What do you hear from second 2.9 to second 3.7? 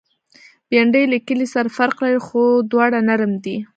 نرم دي